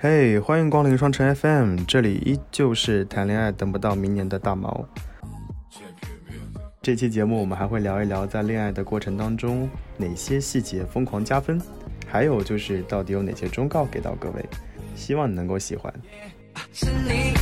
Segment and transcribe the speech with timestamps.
[0.00, 4.88] 嘿，欢迎光临双城 FM，这里依旧是谈恋爱等不到明年的大毛。
[6.80, 11.60] 这期节目我们还会聊一聊在恋爱的过程当中哪些细节疯狂加分，
[12.06, 14.48] 还有就是到底有哪些忠告给到各位，
[14.94, 15.92] 希望你能够喜欢。
[16.72, 17.38] Yeah,。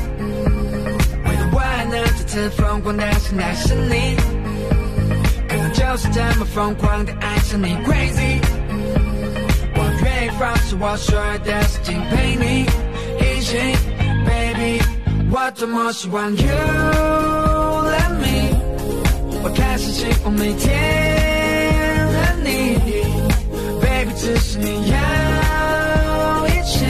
[10.38, 12.66] 我愿意放弃我所有的事情陪你
[13.20, 13.56] 一起
[14.26, 14.82] ，baby。
[15.30, 18.54] 我多么希望 you let me，
[19.42, 22.76] 我开始喜欢每天和你
[23.80, 26.84] ，baby，只是你要一起，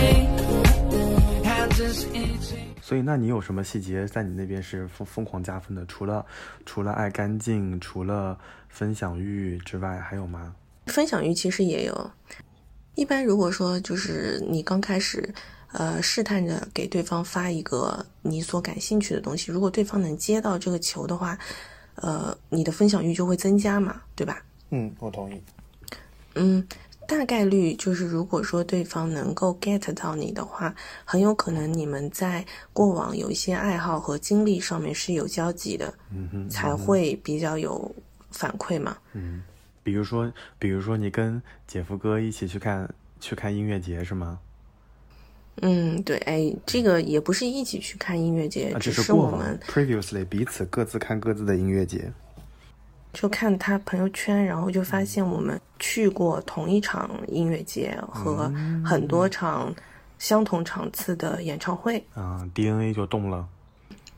[1.45, 2.57] 还只是一起。
[2.83, 5.85] 所以，那你有什么细节在你那边是疯疯狂加分的？
[5.87, 6.25] 除了
[6.65, 8.37] 除了爱干净，除了
[8.69, 10.53] 分享欲之外，还有吗？
[10.87, 12.11] 分享欲其实也有。
[12.97, 15.33] 一般如果说就是你刚开始，
[15.73, 21.39] 呃，试探着给对方发一个你所感兴趣的东西，如果对方能接到这个球的话，
[21.97, 24.43] 呃，你的分享欲就会增加嘛，对吧？
[24.71, 25.41] 嗯，我同意。
[26.35, 26.67] 嗯，
[27.07, 37.95] 大概率就是如果说对方能够 get 到你的话，很有可能你们在过往有一些爱好和经历上面是有交集的，嗯哼，才会比较有
[38.31, 38.97] 反馈嘛。
[39.13, 39.43] 嗯，
[39.87, 44.41] 比如说，比如说你跟姐夫哥一起去看去看音乐节是吗？
[45.63, 52.13] 嗯，对，哎，这个也不是一起去看音乐节，啊，只是我们 previously 彼此各自看各自的音乐节。
[53.13, 58.53] 就看他朋友圈，然后就发现我们去过同一场音乐节和
[58.85, 59.73] 很多场
[60.19, 63.49] 相同场次的演唱会，啊，DNA 就动了，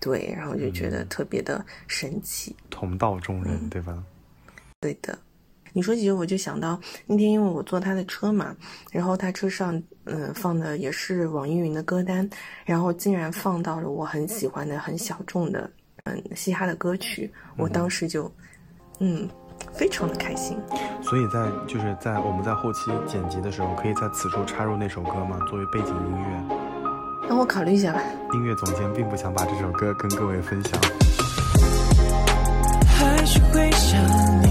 [0.00, 2.56] 对，然后就觉得特别的神奇。
[2.70, 4.03] 同道中人，对吧？
[4.80, 5.19] 对的，
[5.72, 8.55] 你说起这我就想到那天，因为我坐他的车嘛，
[8.91, 12.28] 然后他车上嗯、呃放的也是网易云的歌单，
[12.64, 15.70] 然后竟然放到了我很喜欢的很小众的
[16.05, 18.30] 嗯嘻哈的歌曲，我当时就
[19.00, 19.28] 嗯
[19.72, 20.56] 非常的开心。
[21.03, 25.38] 所以在就是在我们在后期剪辑的时候，可以在此处插入那首歌吗？
[25.48, 26.56] 作为背景音乐。
[27.28, 28.00] 那我考虑一下吧。
[28.32, 30.81] 音乐总监并不想把这首歌跟各位分享。
[32.87, 34.03] 还是会想
[34.43, 34.47] 你，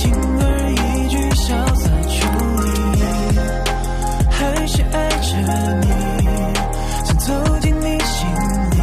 [0.00, 2.16] 轻而易举潇洒处
[2.64, 2.68] 理，
[4.30, 5.36] 还是爱着
[5.76, 5.88] 你，
[7.04, 7.28] 想走
[7.60, 8.26] 进你心
[8.70, 8.80] 里，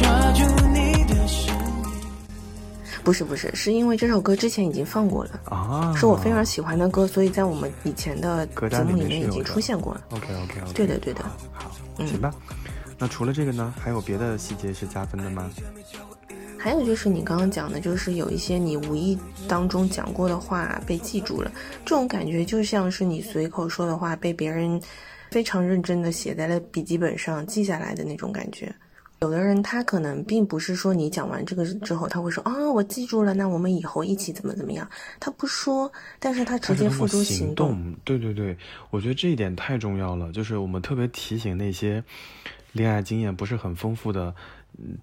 [0.00, 0.42] 抓住
[0.72, 1.54] 你的身影。
[3.04, 10.00] 不是不是，是因为这首歌之前已经放过了，啊，是我非常喜欢的歌，所以在我们以前的歌单里节目里面已经出现过了。
[10.10, 10.72] OK OK OK。
[10.74, 12.34] 对的对的好，嗯行吧。
[12.98, 15.48] 那除了这个呢，还有别的细节是加分的吗？
[16.60, 21.50] 还有就是你刚刚讲的，就是有一些你无意当中讲过的话被记住了，
[21.86, 24.78] 这种感觉就像是你随口说的话被别人
[25.30, 28.70] 非常认真的写在了笔记本上记下来的那种感觉。
[29.20, 34.88] 有的人他可能并不是说你讲完这个之后他会说啊我记住了，那我们以后一起怎么怎么样，
[35.18, 37.70] 他不说，但是他直接付诸行动。
[37.70, 37.94] 动。
[38.04, 38.56] 对对对，
[38.90, 40.30] 我觉得这一点太重要了。
[40.32, 42.02] 就是我们特别提醒那些
[42.72, 44.34] 恋爱经验不是很丰富的，嗯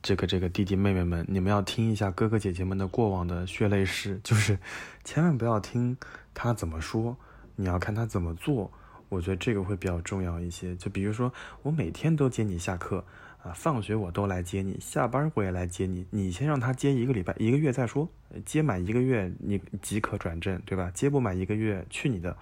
[0.02, 4.58] 这个这个弟弟妹妹们，你们要听一下哥哥姐姐们的过往的血泪史， 就是
[5.04, 5.96] 千万不要听
[6.34, 7.16] 他怎么说，
[7.56, 8.72] 你要看他怎么做。
[9.10, 10.76] 我觉得这个会比较重要一些。
[10.76, 11.32] 就比如说，
[11.64, 13.04] 我每天都接你下课。
[13.44, 16.06] 啊，放学我都来接你，下班我也来接你。
[16.10, 18.10] 你先让他接一个礼拜、一个月再说，
[18.44, 20.92] 接满一个月你即可转正，对吧？
[20.94, 22.36] 接不满一个月，去你的！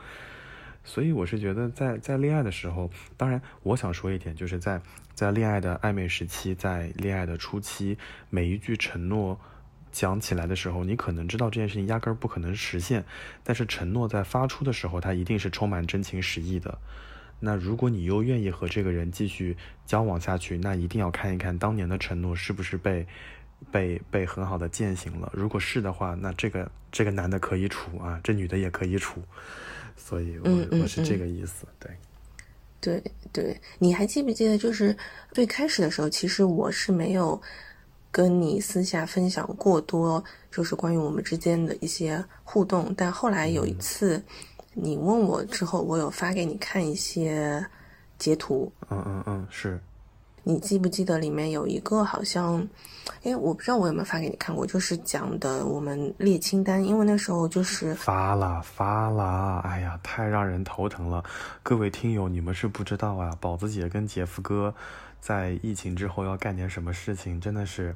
[0.85, 4.79] 所以我是觉得在，在恋爱的时候，当然我想说一点，就是在
[5.13, 7.97] 在恋爱的暧昧时期，在恋爱的初期，
[8.29, 9.37] 每一句承诺
[9.91, 13.03] 讲起来的时候，你可能知道这件事情压根儿不可能实现，
[13.43, 16.77] 但是承诺在发出的时候，它一定是充满真情实意的。
[17.39, 23.05] 那如果你又愿意和这个人继续交往下去，那一定要看一看当年的承诺是不是被
[23.71, 25.31] 被被很好的践行了。
[25.33, 29.23] 如果是的话，那这个这个男的可以处啊，这女的也可以处。
[29.95, 31.65] 所以我，我是这个意思。
[31.79, 31.91] 对，
[32.79, 34.95] 对对，你还记不记得，就是
[35.31, 37.41] 最开始的时候，其实我是没有
[38.11, 42.93] 跟你私下分享过多，就是关于我们之间的一些互动。
[42.95, 44.23] 但后来有一次，
[44.73, 47.65] 你问我之后，我有发给你看一些
[48.17, 49.79] 截图，嗯嗯嗯，是
[50.47, 52.65] 你记不记得里面有一个好像，
[53.23, 61.23] 哎，我不知道我有没有发给你看过，就是讲的我们列清单，因为那时候就是发了发了，哎呀，太让人头疼了。
[61.63, 64.71] 各位听友，你们是不知道啊，宝子姐跟姐夫哥
[65.19, 67.95] 在疫情之后要干点什么事情，真的是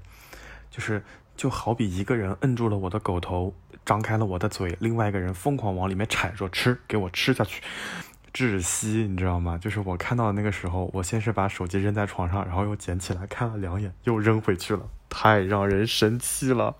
[0.72, 1.04] 就是
[1.38, 3.54] 就好比一个人摁住了我的狗头，
[3.86, 7.62] 张开了我的嘴，另外一个人疯狂往里面踩，说吃，给我吃下去，
[8.34, 9.58] 窒息，你知道吗？
[9.58, 16.76] 就是我看到的那个时候，我先是把手机扔在床上，然后又捡起来看了两眼，又扔回去了，太让人生气了。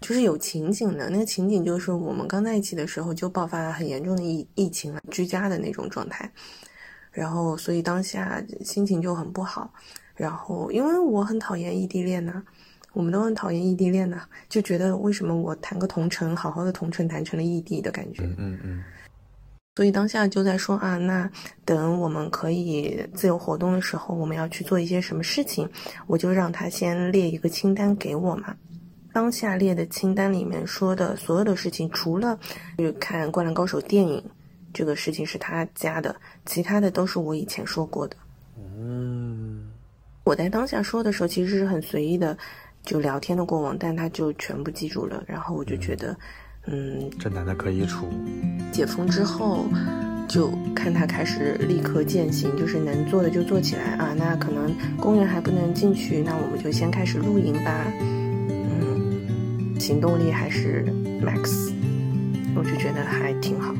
[0.00, 6.30] 就是有情景的，那个情景就是我们刚在一起的时候就爆发了很严重的疫疫情了，居家的那种状态，
[7.10, 9.72] 然后所以当下心情就很不好，
[10.14, 12.42] 然后因为我很讨厌异地恋呢，
[12.92, 18.84] 我们都很讨厌异地恋呢，就觉得为什么我谈个同城，好好的同城谈成了异地的感觉，嗯嗯，
[19.76, 21.30] 所以当下就在说啊，那
[21.64, 25.68] 等我们可以自由活动的时候，我们要去做一些什么事情，
[26.06, 28.56] 我就让他先列一个清单给我嘛。
[29.12, 32.38] 当下列的清单里面说的所有的事情，除了
[32.78, 34.22] 去看《灌篮高手》电影
[34.72, 38.16] 这个事情是他加的，其他的都是我以前说过的。
[38.78, 39.70] 嗯，
[40.24, 42.36] 我在当下说的时候，其实是很随意的，
[42.82, 45.22] 就聊天的过往，但他就全部记住了。
[45.26, 46.18] 然后我就觉得，嗯，
[47.18, 48.08] 这男的可以处。
[48.72, 49.64] 解封之后，
[50.28, 54.14] 就看他开始立刻践行，就是能做的就做起来啊。
[54.18, 57.86] 那可能公园还不能进去，那我们就先开始露营吧。
[58.48, 60.84] 嗯行动力还是
[61.22, 61.70] max，
[62.56, 63.72] 我就觉得还挺好。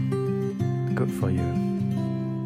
[0.94, 1.43] Good for you。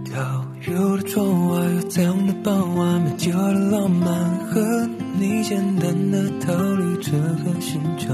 [0.05, 4.09] 跳入的窗外，有太阳的傍晚，没计划的浪漫，
[4.47, 4.89] 和
[5.19, 8.09] 你简单的逃离这个星球。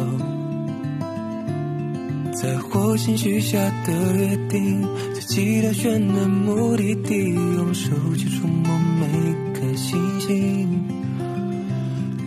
[2.36, 4.82] 在火星许下的约定，
[5.14, 9.06] 在期待选的目的地，用手去触摸每
[9.54, 10.84] 颗星星。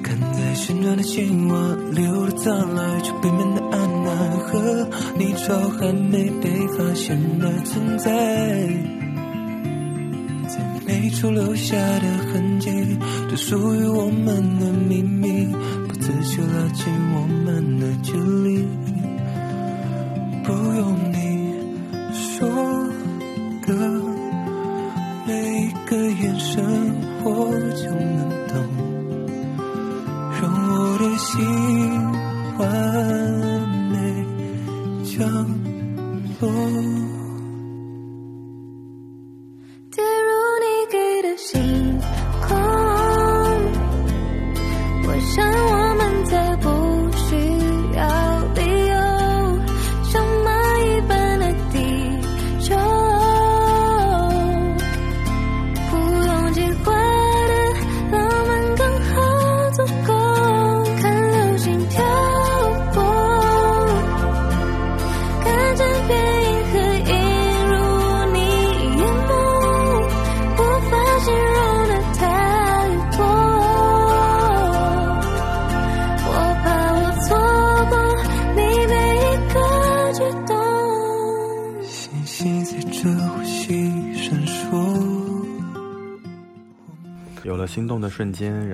[0.01, 4.09] 看在旋转的青蛙，流了藏来，却背面的安娜
[4.47, 8.09] 和你朝还没被发现的存在，
[10.47, 12.71] 在每处留下的痕迹，
[13.29, 15.45] 都属于我们的秘密，
[15.87, 18.67] 不自觉拉近我们的距离，
[20.49, 21.53] 不用你
[22.11, 22.68] 说。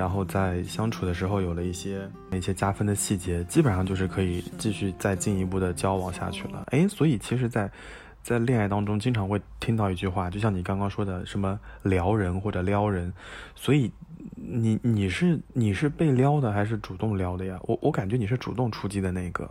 [0.05, 6.63] 然后在相处的时候有了一些那些加分的细节，基本上就是可以继续再进一步的交往下去了。
[6.67, 7.71] 哎，所以其实，在
[8.21, 13.11] 在恋爱当中，经常会听到一句话，就像你刚刚说的，什么撩人或者撩人。
[13.55, 13.91] 所以
[14.35, 17.57] 你你是你是被撩的还是主动撩的呀？
[17.63, 19.49] 我我感觉你是主动出击的那个。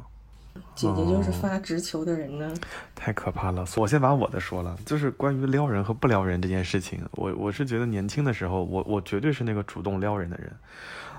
[0.75, 2.53] 姐姐就是发直球的人呢，
[2.97, 3.65] 太可怕了！
[3.77, 10.53] 我先把我的说了，就是关于撩人和不撩人这件事情，我我是觉得年轻的时候，我我绝对是那个主动撩人的人，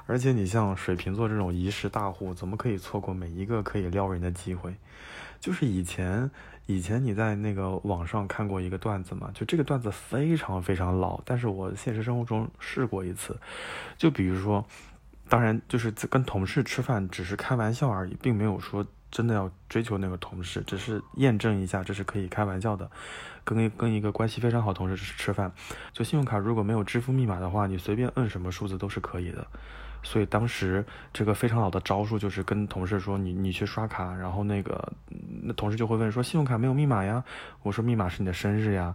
[0.08, 4.76] 而且你像水瓶座这种一世大户，怎么可以错过每一个可以撩人的机会？
[5.40, 6.30] 就是以前
[6.66, 13.38] 以前你在那个网上看过一个段子嘛，就这个段子非常非常老，但是我现实生活中试过一次，
[13.98, 14.66] 就比如说，
[15.30, 18.86] 当然就是跟同事吃饭只是开玩笑而已，并没有说。
[19.16, 22.92] 真的要追求那个同事，只是验证一下，这是可以开玩笑的。
[23.46, 25.50] 跟跟一个关系非常好同事吃吃饭，
[25.94, 29.48] 就信用卡如果没有支付密码的话，你随便摁什么数字都是可以的。
[30.04, 34.92] 所以当时这个非常好的招数就是跟同事说，你你去刷卡，然后那个
[35.42, 37.24] 那同事就会问说，信用卡没有密码呀？
[37.64, 38.94] 我说密码是你的生日呀。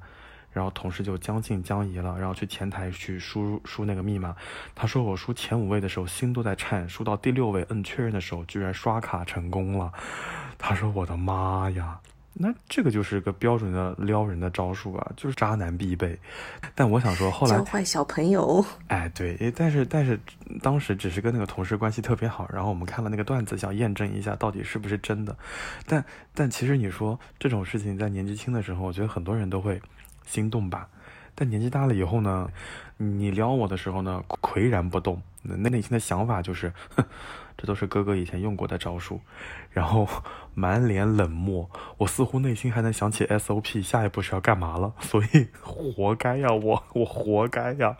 [0.53, 4.35] 然后同事就将信将疑了，然后去前台去输输那个密码。
[4.75, 9.93] 他说我输前五位的时候心都在颤，输到第六位摁确认的时候居然刷卡成功了。
[10.59, 11.99] 他说我的妈呀，
[12.35, 16.19] 那这个就是个标准的撩人的招数啊，就是渣男必备。
[16.75, 20.19] 但我想说后来教坏小朋友，哎对，但是但是
[20.61, 25.37] 当时只是跟那个同事关系特别好，然后我们看了那个段子想验证一下到底是不是真的。
[25.87, 26.05] 但
[26.35, 29.81] 但其实你说这种事情在年纪轻的时候，我觉得很多人都会。
[30.27, 30.89] 心动吧，
[31.35, 32.51] 但年纪大了以后呢，
[32.97, 36.73] 你撩我的时候呢，岿然不动，那内心的想法就是，
[37.57, 39.21] 这都是哥哥以前用过的招数，
[39.71, 40.07] 然后
[40.55, 41.69] 满脸冷漠。
[41.99, 47.97] 我似乎内心还能想起 SOP 下一步是要干嘛了， 所以活该呀，我我活该呀。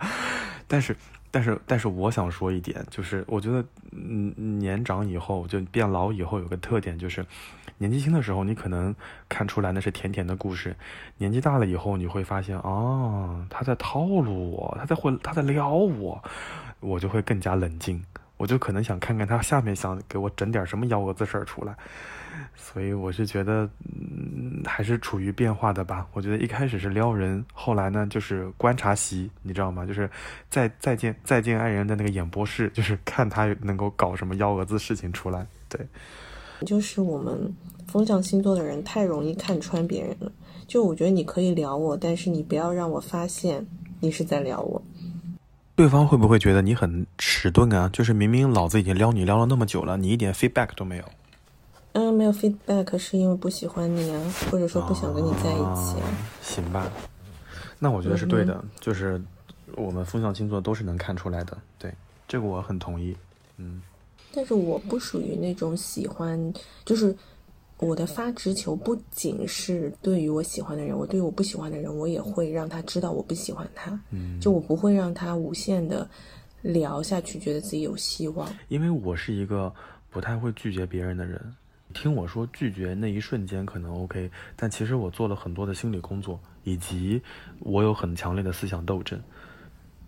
[0.67, 0.97] 但是，
[1.31, 7.27] 但是，但是，我想说一点，就是我觉得，嗯，年长以后就变老以后有个特点，就是
[7.81, 8.95] 年纪轻的时候你可能
[9.27, 10.77] 看出来那是甜甜的故事，
[11.17, 16.23] 年纪大了以后你会发现，哦，他在套路我，他在会他在撩我，
[16.81, 18.05] 我就会更加冷静，
[18.37, 21.75] 我就可能想看看他下面想给我整点什么幺蛾子事儿出来。
[22.55, 26.07] 所以我是觉得，嗯，还是处于变化的吧。
[26.13, 29.87] 我觉得一开始是撩人，后来呢就是观察席，你知道吗？
[29.87, 30.09] 就是
[30.51, 35.47] 再再见再见爱人的那个演播室，就是看他能够搞什么幺蛾子事情出来。
[35.69, 35.81] 对，
[36.67, 37.55] 就是我们
[37.87, 40.31] 风象星座的人太容易看穿别人了。
[40.67, 43.67] 就我觉得你可以聊我，但是你不要让我发现
[44.01, 44.81] 你是在聊我。
[45.75, 47.89] 对方会不会觉得你很迟钝啊？
[47.93, 51.05] 就是明明老子已经撩你撩了那么久了，你一点 feedback 都没有。
[51.93, 56.07] 嗯，没有 feedback 是因为不喜欢你啊，或者说不想跟你在一起啊。
[56.41, 56.87] 行吧，
[57.79, 59.21] 那我觉得是对的，就是
[59.75, 61.93] 我们风象星座都是能看出来的，对，
[62.29, 63.17] 这个我很同意。
[63.57, 63.83] 嗯，
[64.33, 66.53] 但是我不属于那种喜欢，
[66.85, 67.15] 就是
[67.79, 73.99] 我的发直球不仅是对于我喜欢的人，我对于我不喜欢的人，我也会让他知道我不喜欢他。
[74.11, 76.09] 嗯就我不会让他无限的
[76.63, 78.49] 聊下去，觉得自己有希望。
[78.69, 79.73] 因为我是一个
[80.11, 81.41] 不太会拒绝别人的人。
[81.93, 87.21] 听我说拒绝那一瞬间可能 OK，但其实我做了很多的心理工作，以及
[87.59, 89.21] 我有很强烈的思想斗争。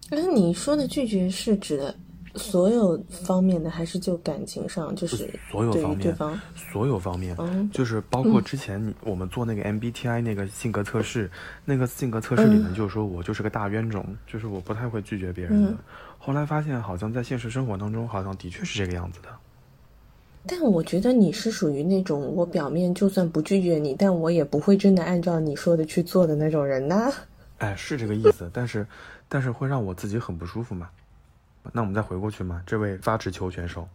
[0.08, 1.92] 那你说的拒绝是指的
[2.34, 6.16] 所有方面的，还是就感情上，就是所有方面？
[6.72, 11.30] 所有方面，嗯就是包括之前你我们做那个 MBTI 那个性格测试，
[11.64, 15.70] 那个性格测试里面就说我就是个大冤种，就是我不太会拒绝别人的。
[15.70, 15.78] 嗯
[16.24, 19.28] 后来发现好像在现实生活当中，好像的确是这个样子的。
[20.46, 27.12] 但我觉得你是属于那种我表面就算不拒绝你，但我也不会真的按照你说的去做的那种人呐、
[27.58, 28.86] 哎，是这个意思，但是
[29.28, 30.88] 但是会让我自己很不舒服嘛。
[31.72, 33.88] 那我们再回过去嘛，这位发直球选手，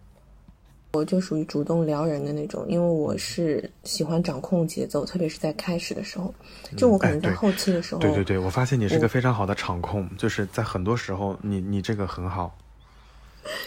[0.93, 6.33] 我就属于主动撩人的那种，因为我是喜欢掌控节奏，特别是在开始的时候，
[6.77, 12.57] 就我可能在后期的时候，对对对，我发现你是个非常好的场控，就是在很多时候你你这个很好。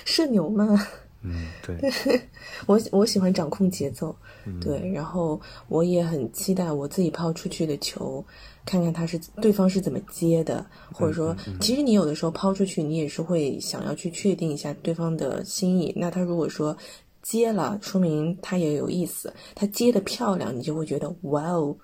[0.04, 0.86] 社牛嘛，
[1.22, 1.76] 嗯，对，
[2.66, 4.14] 我我喜欢掌控节奏，
[4.46, 8.24] 嗯对，然后我也很期待我自己抛出去的球，
[8.64, 15.92] 看看他是对方是怎么接的，或者嗯说，其实你有的时候抛出去，你也是会想要去确定一下对方的心意。
[15.94, 16.74] 那他如果说
[17.22, 21.76] 接了，说明他也有意思，他接的漂亮，你就会觉得哇哦。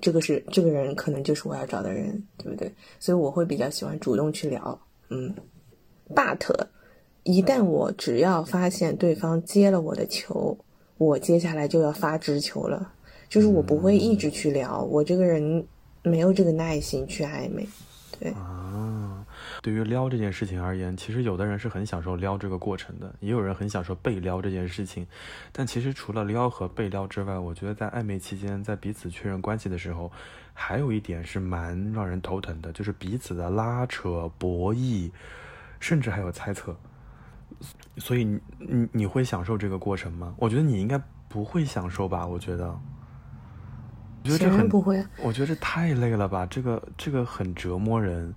[0.00, 2.70] 这个是这个人，可能就是我要找的人，对不对？
[3.00, 5.34] 所以我会比较喜欢主动去聊，嗯。
[6.14, 6.38] but
[7.24, 10.56] 一旦我只要发现对方接了我的球，
[10.98, 12.92] 我接下来就要发直球了。
[13.28, 15.66] 就是我不会一直去聊，我这个人
[16.02, 17.66] 没有这个耐心去暧昧。
[18.20, 19.26] 对，啊，
[19.62, 25.04] 对于撩这件事情而言，其实有的人是很享受撩这个过程的，也有人很享受被撩这件事情。
[25.50, 30.12] 但其实除了撩和被撩之外，我觉得在暧昧期间，在彼此确认关系的时候，
[30.52, 35.10] 还有一点是蛮让人头疼的，就是彼此的拉扯、博弈，
[35.80, 36.76] 甚至还有猜测。
[37.98, 40.34] 所以你你你会享受这个过程吗？
[40.38, 42.26] 我觉得你应该不会享受吧？
[42.26, 45.10] 我觉得，我觉得这很不会啊。
[45.22, 48.34] 我觉得这太累了吧，这个这个很折磨人，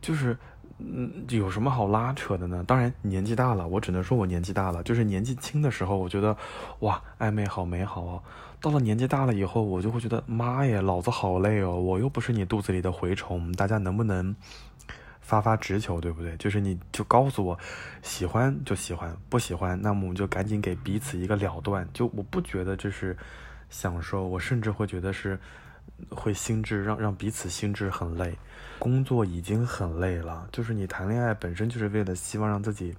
[0.00, 0.36] 就是
[0.78, 2.64] 嗯，有什么好拉扯的呢？
[2.66, 4.82] 当然年纪大了，我只能说我年纪大了。
[4.82, 6.36] 就是年纪轻的时候，我觉得
[6.80, 8.22] 哇，暧昧好美好哦。
[8.60, 14.34] 到了年纪大了以后，我就会觉得妈耶，老子好累哦，我又不是你肚子里的蛔虫，大家能不能
[15.24, 16.36] 发发直球，对不对？
[16.36, 17.58] 就是你就告诉我，
[18.02, 21.88] 喜欢就喜欢，不喜欢，那么我们就赶紧给彼此一个了断。
[21.94, 23.16] 就我不觉得这是
[23.70, 25.40] 享受，我甚至会觉得是
[26.10, 28.36] 会心智让让彼此心智很累。
[28.78, 32.94] 工作已经很累了，就是你谈恋爱本身就是为了希望让自己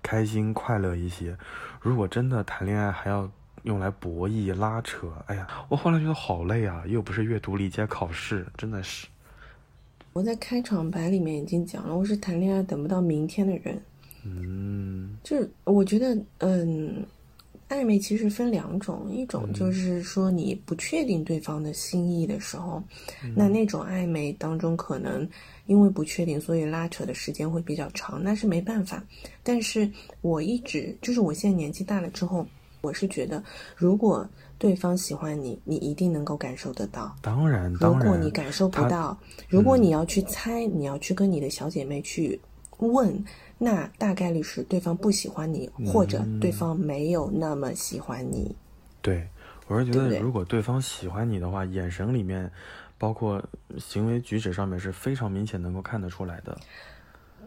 [0.00, 1.36] 开心快乐一些。
[1.80, 3.28] 如果真的谈恋爱还要
[3.64, 9.08] 用来博弈拉扯，哎呀，我后来觉得好累啊，又不是阅读理解考试，真的是。
[10.12, 13.80] 我在开场白里面已经讲了，我是谈恋爱等不到明天的人。
[14.24, 17.04] 嗯就是我觉得，嗯，
[17.68, 22.82] 暧昧其实分两种，一种就是说你不确定对方的心意的时候，
[23.34, 25.26] 那那种暧昧当中可能
[25.66, 29.02] 因为不确定，所以拉扯的时间会比较长，那是没办法。
[29.42, 29.90] 但是
[30.20, 32.46] 我一直就是我现在年纪大了之后，
[32.82, 33.42] 我是觉得
[33.74, 34.28] 如果
[34.62, 37.12] 对方喜欢你，你一定能够感受得到。
[37.20, 42.40] 当然，如当然，果你感受不到，如果你要去猜，你要去跟你的小姐妹去
[42.78, 43.12] 问，
[43.58, 48.54] 那大概率是对方不喜欢你，或者对方没有那么喜欢你。
[49.00, 49.26] 对，
[49.66, 52.48] 我是觉得如果对方喜欢你的话，眼神里面，
[52.98, 53.42] 包括
[53.80, 56.56] 行为举止上面是非常明显能够看得出来的。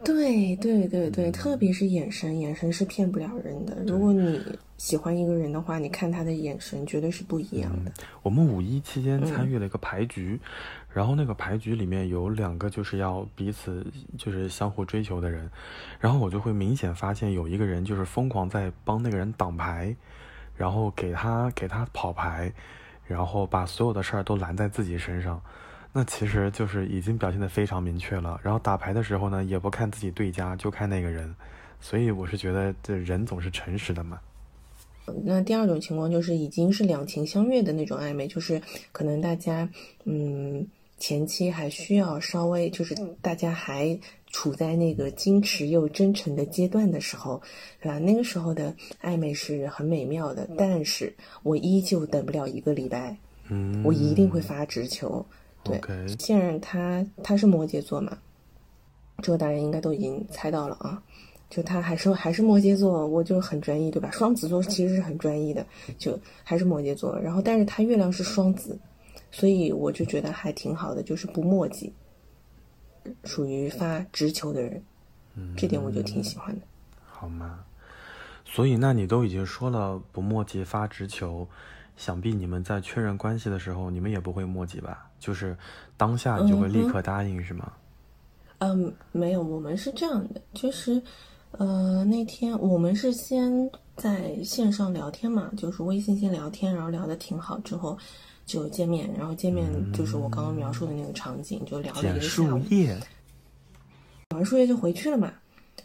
[0.04, 3.78] 对对对嗯对，特别是眼神，眼神是骗不了人的。
[3.86, 4.35] 如果你
[4.76, 7.92] 喜欢一个人的话，你看他的眼神绝对是不一样的。
[8.22, 10.38] 我们五一期间参与了一个牌局，
[10.92, 13.86] 然后那个牌局里面有两个就是要彼此
[14.18, 15.50] 就是相互追求的人，
[15.98, 19.96] 然后我就会明显发现有一个人就是疯狂在帮那个人挡牌，
[20.56, 22.52] 然后给他给他跑牌，
[23.06, 25.40] 然后把所有的事儿都拦在自己身上。
[25.92, 28.38] 那其实就是已经表现得非常明确了。
[28.42, 31.34] 然后打牌的时候呢，也不看自己对家，就看那个人。
[31.80, 34.20] 所以我是觉得这人总是诚实的嘛。
[35.24, 38.60] 那第二种情况就是已经是两情相悦的那种暧昧，就是
[38.92, 39.68] 可能大家
[40.04, 40.66] 嗯
[40.98, 43.98] 前期还需要稍微就是大家还
[44.28, 47.40] 处在那个矜持又真诚的阶段的时候，
[47.80, 47.98] 对吧？
[47.98, 53.16] 那个时候的暧昧是很美妙的，但是我依旧等不了一个礼拜，
[53.48, 55.24] 嗯，我一定会发直球。
[55.62, 55.80] 对
[56.18, 58.16] 现任他他是摩羯座嘛，
[59.20, 61.02] 这个大家应该都已经猜到了啊。
[61.48, 64.10] 就他还是还是摩羯座，我就很专一，对吧？
[64.10, 65.64] 双子座其实是很专一的，
[65.96, 67.18] 就还是摩羯座。
[67.20, 68.78] 然后，但是他月亮是双子，
[69.30, 71.92] 所以我就觉得还挺好的，就是不墨迹，
[73.24, 74.82] 属于发直球的人，
[75.56, 76.62] 这点我就挺喜欢的。
[77.06, 77.60] 好吗？
[78.44, 81.46] 所以，那你都已经说了不墨迹发直球，
[81.96, 85.08] 想必你们在确认关系的时候，你们也不会墨迹吧？
[85.18, 85.56] 就是
[85.96, 87.72] 当下你就会立刻答应，是吗？
[88.58, 91.02] 嗯，没有，我们是这样的，就是，
[91.58, 97.96] 呃，那天我们是先在线上聊天嘛，就是微信先聊天，然后聊的挺好，之后
[98.44, 102.94] 就见面，然后见面就是我刚刚描述的那个场景，就聊了一捡个下午，树叶，
[104.28, 105.32] 聊完树叶就回去了嘛，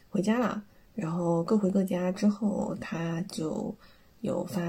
[0.10, 0.62] 回家了，
[0.94, 3.74] 然后各回各家之后，他就
[4.20, 4.62] 有发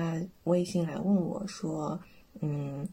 [0.45, 1.99] 微信来问我说，
[2.41, 2.87] 嗯，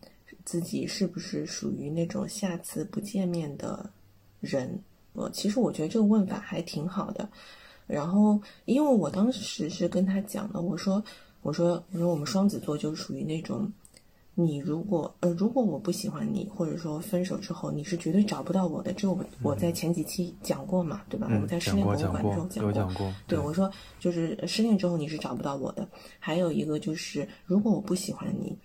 [0.46, 3.88] 自己是不是属于那种下次不见面的
[4.40, 4.82] 人？
[5.14, 7.30] 我其实我觉得这个问法还挺好的。
[7.90, 11.04] 然后，因为我当时是跟他讲的，我说，
[11.42, 13.72] 我说，我说我们双子座就属于那种，
[14.36, 18.94] 你如果呃，如果我不喜欢你，或者说分手之后，你是绝对找不到我的。
[18.94, 21.26] 这个我我在前几期讲过嘛，对吧？
[21.32, 25.88] 我嗯们在失恋博物馆的时候讲过，对，我说就是失恋之后你是找不到我的。
[26.20, 28.56] 还有一个就是，如果我不喜欢你，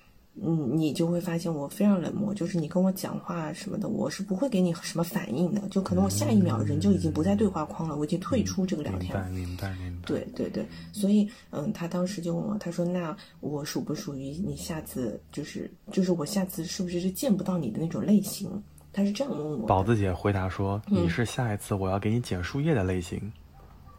[0.43, 9.23] 嗯，你就会发现我非常冷漠，就是你跟我讲话什么的，我是不会给你什么反应的，就可能我下一秒人就已经不在对话框了，我已经退出这个聊天了。
[9.23, 10.07] 白明白明白。
[10.07, 18.51] 对对对，所以嗯，他当时就问我，他说：“那我属不属于你下次就是就是我下次是不是是见不到你的那种类型？”
[18.93, 19.67] 他是这样问我的。
[19.67, 23.33] 宝子姐回答说：“嗯你是下一次我要给你捡树叶的类型。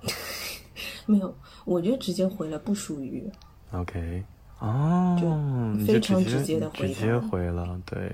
[1.05, 3.29] 没有，我就直接回了不属于。
[3.71, 4.23] ”OK，
[4.59, 8.11] 哦，你就非常直直接的回直接答回了，对。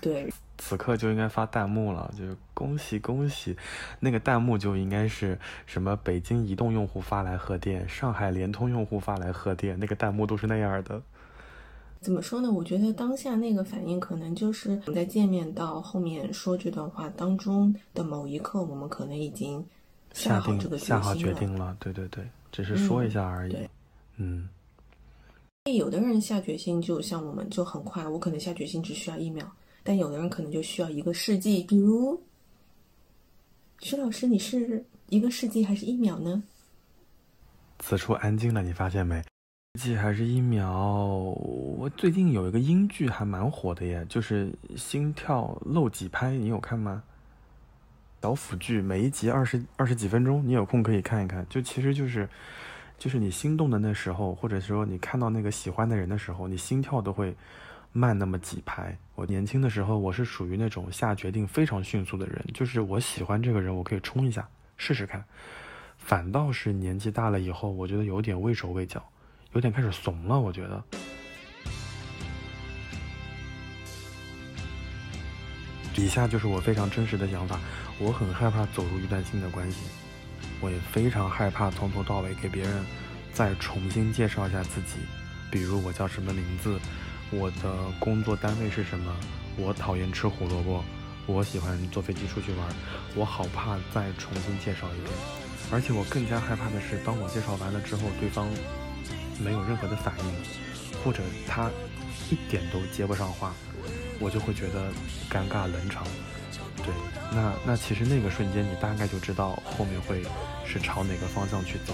[0.00, 3.56] 对，此刻就应该发弹幕了，就是恭喜恭喜，
[4.00, 11.00] 那个弹幕就应该是什么北京移动用户发来贺电，上海联通用户发来贺电，那个弹幕都是那样的。
[12.00, 12.50] 怎么说呢？
[12.50, 19.64] 我觉得当下那个反应，可能就是我们在见面到后面说这段话当中的某一刻，我们可能已经
[20.12, 23.52] 下好这个定下好决定了，对对对，只是说一下而已。
[23.52, 23.70] 对
[24.16, 24.48] 嗯，
[25.74, 29.44] 有的人下决心就像我们就很快，我可能下决心只需要一秒，
[29.82, 31.62] 但有的人可能就需要一个世纪。
[31.64, 32.20] 比如，
[33.80, 36.42] 徐老师，你是一个世纪还是一秒呢？
[37.80, 39.22] 此处安静了，你发现没？
[39.78, 40.70] 季还是一秒？
[40.70, 47.02] 我最近有一个英剧还蛮火的耶，就是心跳漏几拍，你有看吗？
[48.22, 51.46] 小腐剧，每一集二十二十几分钟，你有空可以看一看。
[51.48, 52.28] 就其实就是，
[52.98, 57.36] 就是你心动的那时候，或者说你看到那个喜欢的人的时候，你心跳都会
[57.92, 58.96] 慢那么几拍。
[59.14, 65.24] 我年轻的时候，我是属于那种下决定非常迅速的人，就是我喜欢这个人，我可以冲一下试试看。
[65.98, 69.02] 反倒是年纪大了以后，我觉得有点畏手畏脚，
[69.52, 70.38] 有点开始怂了。
[70.38, 70.84] 我觉得。
[75.98, 77.58] 以下就是我非常真实的想法，
[77.98, 79.86] 我很害怕走入一段新的关系，
[80.60, 82.84] 我也非常害怕从头到尾给别人
[83.32, 84.96] 再重新介绍一下自己，
[85.50, 86.78] 比如我叫什么名字，
[87.30, 89.14] 我的工作单位是什么，
[89.56, 90.84] 我讨厌吃胡萝卜，
[91.26, 92.68] 我喜欢坐飞机出去玩，
[93.14, 95.12] 我好怕再重新介绍一遍，
[95.70, 98.48] 而且我更加害怕的是，当我介绍完了之后，对方
[99.38, 101.70] 没有任何的反应，或者他
[102.30, 103.54] 一点都接不上话。
[104.18, 104.90] 我就会觉得
[105.30, 106.06] 尴尬冷场，
[106.86, 106.94] 对，
[107.32, 110.22] 那那其实那个瞬间，你大概就知道后面会
[110.64, 111.92] 是朝哪个方向去走。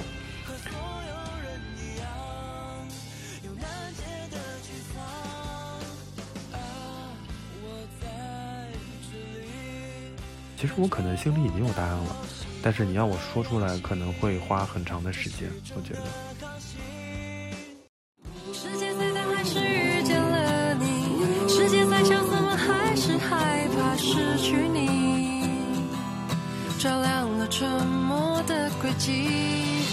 [10.58, 12.16] 其实我可能心里已经有答案了，
[12.62, 15.50] 但是你要我说出来，可能会花很长的时间。
[15.74, 16.02] 我觉得。
[27.52, 29.12] 沉默的轨迹，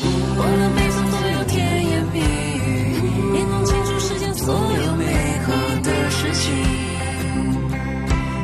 [0.01, 5.03] 我能背诵所有甜言蜜语，也能清楚世间所有美
[5.43, 5.51] 好
[5.83, 6.47] 的事情。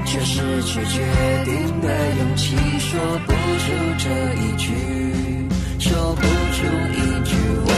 [0.06, 1.00] 却失去决
[1.46, 5.48] 定的勇气，说不出这一句，
[5.80, 7.72] 说不出一句我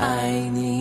[0.00, 0.79] 爱你。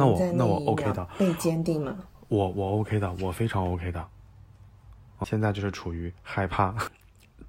[0.00, 1.96] 那我那我 OK 的被坚定吗？
[2.28, 4.06] 我我 OK 的，我非常 OK 的。
[5.26, 6.74] 现在就是处于害怕，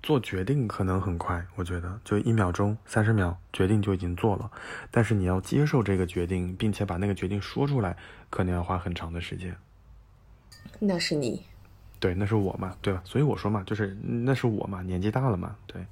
[0.04, 4.52] 做决定可能很快，我觉得就一秒钟、三十秒，决定就已经做了。
[4.90, 7.96] 但是你要接受这个决定，并且把那个决定说出来，
[8.30, 9.56] 可能要花很长的时间。
[10.80, 11.46] 那是你。
[12.00, 13.02] 对，那是我嘛，对吧？
[13.06, 15.86] 所以我说嘛，就是那是我嘛，年纪大了嘛，对。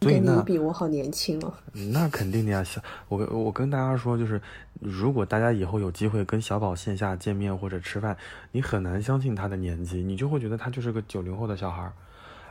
[0.00, 1.52] 所以跟你那比，我好年轻哦。
[1.92, 4.40] 那肯定的呀，小我我跟大家说，就是
[4.80, 8.16] 如果大家以后有机会跟小宝线下见面或者吃饭，
[8.52, 11.92] 你很难相信他的年纪，你就会觉得他就是个九零后的小孩儿，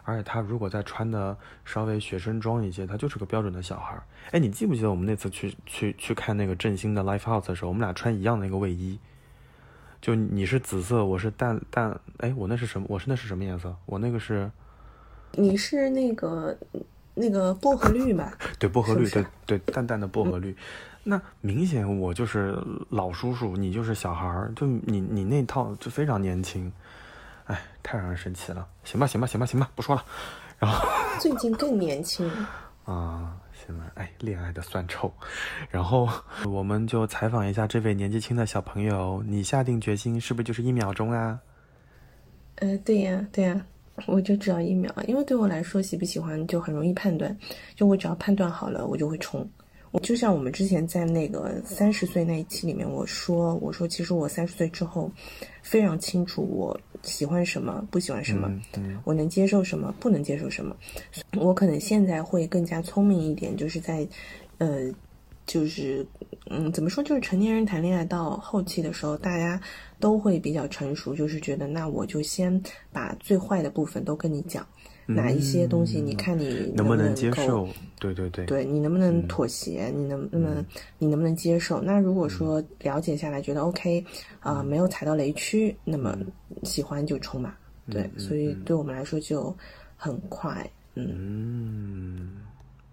[0.03, 4.03] 而且他如果再穿的稍微学生装一些，他就是个标准的小孩儿。
[4.31, 8.99] 哎，你记不记得我们那次去去去看那个振兴的 Live House 的时候，我们俩穿一样的那个卫衣，
[10.01, 12.85] 就你是紫色，我是淡淡，哎，我那是什么？
[12.89, 13.73] 我是那是什么颜色？
[13.85, 14.51] 我那个是。
[15.33, 16.57] 你是那个
[17.19, 18.31] 那个薄荷绿嘛？
[18.59, 20.55] 对薄荷绿，是是对对淡淡的薄荷绿，
[21.03, 22.55] 那明显我就是
[22.89, 26.71] 老叔叔，你就是小孩儿，就你你那套就非常年轻，
[27.45, 28.67] 哎，太让人生气了。
[28.83, 30.05] 行吧，行吧，行吧，行吧，不说了。
[30.59, 30.87] 然后
[31.19, 32.29] 最近更年轻。
[32.85, 35.11] 啊，行了，哎，恋爱的酸臭。
[35.69, 36.07] 然后
[36.45, 41.39] 我们就采访一下这位年纪轻的小朋友，你下定决心是不是就是一秒钟啊？
[42.55, 43.65] 呃，对呀，对呀，
[44.05, 47.35] 我就只要一秒，因为对我来说，喜不喜欢就很容易判断，
[47.75, 49.47] 就我只要判断好了，我就会冲。
[49.91, 55.09] 我就像我们之前在那个三十岁那一期里面，我说，我说其实我三十岁之后，
[55.63, 60.75] 非常清楚我喜欢什么，不喜欢什么，嗯我能接受什么，不能接受什么。
[61.37, 64.05] 我可能现在会更加聪明一点，就是在，
[64.57, 64.91] 呃，
[65.47, 66.05] 就是，
[66.49, 69.59] 嗯，怎么说，就是成年人谈恋爱到后期的时候，大家
[69.99, 74.67] 都会比较成熟，就是觉得那我就先把最坏的部分都跟你讲，
[75.05, 77.69] 哪一些东西你看你嗯能不不能接够受？
[77.97, 79.89] 对对对，对你能不能妥协？
[79.95, 80.63] 你能不能、
[80.99, 81.81] 你能不能接受？
[81.81, 84.05] 那如果说了解下来觉得 OK，
[84.41, 86.15] 啊、没有踩到雷区，那么
[86.63, 87.57] 喜欢就冲吧。
[87.89, 89.55] 对，所以对我们来说就
[89.95, 90.69] 很快。
[90.95, 92.31] 嗯，嗯，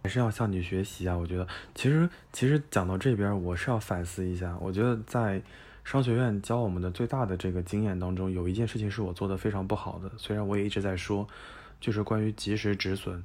[0.04, 1.16] 还是要向你学习啊！
[1.16, 4.54] 我觉得，其实其实讲到这边，我是要反思一下。
[4.60, 5.40] 我觉得在
[5.82, 11.26] 商学院教我们的最大的这个经验当中，有一件事情是我做的非常不好的，虽然我也一直在说，
[11.80, 13.24] 就是关于及时止损。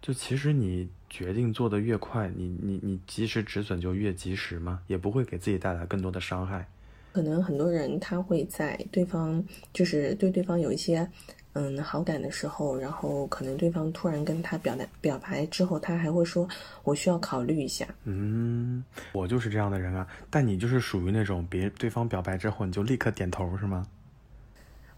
[0.00, 6.68] 就其实你决定做的越快，你你你及时止损就越及时嘛，也不会给自己带来更多的伤害。
[7.12, 11.10] 可能很多人他会在对方就是对对方有一些
[11.54, 16.46] 嗯好感的时候，然后可能对方突然跟他表达表白之后，他还会说
[16.82, 17.86] 我需要考虑一下。
[18.04, 23.86] 嗯，我就是这样的人啊，但你就是属于那种别对方表白之后你就立刻点头是吗？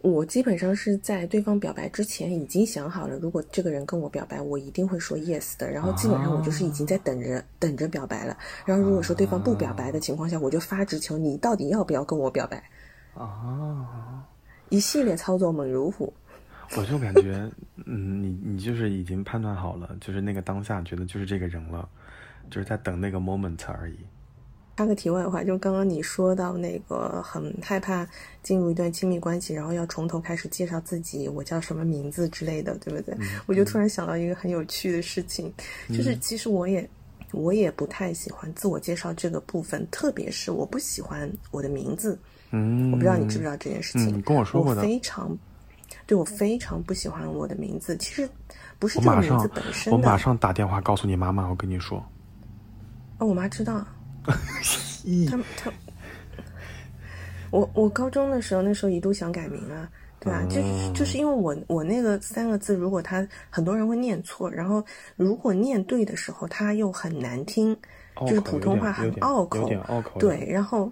[0.03, 5.69] 我基本上是在对方表白之前已经想好了，如果这个人跟我表白，我一定会说 yes 的。
[5.69, 8.37] 然后基本上我就是已经在等着、等着表白了。
[8.64, 12.62] 然后如果说对方不表白的情况下，我就发直球，你到底要不要跟我表白？
[13.14, 14.25] 啊。
[14.69, 16.12] 一系列操作猛如虎。
[16.76, 17.50] 我就感觉，
[17.85, 21.88] 嗯，你你就是已经判断好了，就是那个当下觉得就是这个人了，
[22.50, 23.96] 就是在等那个 moment 而已。
[24.76, 28.07] 插个题外话，就刚刚你说到那个很害怕
[28.42, 33.16] 进入一段亲密关系，然后要从头开始介绍自己，我叫什么名字之类的，对不对？
[33.46, 35.50] 我就突然想到一个很有趣的事情，
[35.88, 36.87] 就是其实我也
[37.33, 42.18] 我也不太喜欢自我介绍这个部分，特别是我不喜欢我的名字。
[42.50, 44.18] 嗯，我不知道你知不知道这件事情。
[44.18, 45.37] 嗯跟我说过的非常
[46.07, 47.96] 对我非常不喜欢我的名字。
[47.96, 48.29] 其实
[48.79, 49.96] 不是这个名字本身的。
[49.96, 52.05] 我马上打电话告诉你妈妈，我跟你说。
[53.18, 53.85] 哦，我妈知道。
[55.31, 55.72] 他他，
[57.51, 67.77] 我我高中的时候，那时候一度想改名啊，对吧、就是就是因为我我那个三个字，如果他很多人会念错，然后如果念对的时候，他又很难听，
[68.27, 70.18] 就是普通话很拗口，拗口。
[70.18, 70.90] 对，然后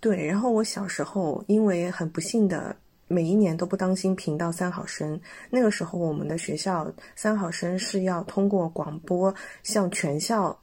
[0.00, 2.74] 对，然后我小时候因为很不幸的。
[3.06, 10.58] 每一年都不当心评到三好生，那个时候我们的学校三好生是要通过广播向全校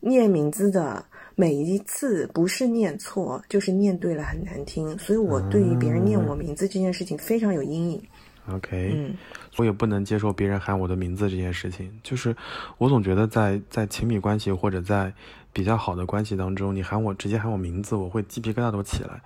[0.00, 8.02] 念名字的，每一次不是念错就是念对了，很难听，所以我对于别人念我名字这件事情非常有阴影。
[8.50, 9.14] OK，嗯，
[9.58, 11.90] 我也不能接受别人喊我的名字这件事情。
[12.02, 12.34] 就是
[12.78, 15.12] 我总觉得在在亲密关系或者在
[15.52, 19.20] 比较好的关系当中，你喊我直接喊我名字，我会鸡皮疙瘩都起来。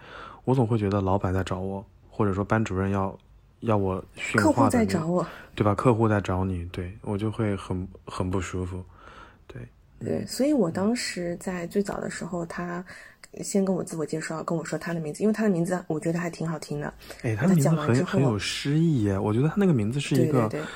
[0.45, 1.83] 我总会觉得老板在找我，
[2.17, 3.19] 或者说班主任要
[3.61, 5.75] 要我训客户话的那在找我，对吧？
[5.75, 8.81] 客户在找你，对我就会很很不舒服。
[9.49, 9.61] 对，
[9.99, 12.85] 对，所以我当时在最早的时候，他
[13.43, 16.95] 先跟我自我介绍，跟我说他的名字，因为他的名字我觉得还挺好听的。
[17.23, 20.67] 哎，他的名字很很有诗意耶，我觉得他那个名字是一个对对对